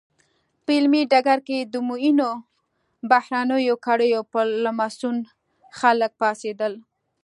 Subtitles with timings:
[0.63, 2.31] په علمي ډګر کې د معینو
[3.09, 5.17] بهرنیو کړیو په لمسون
[5.79, 6.73] خلک پاڅېدل.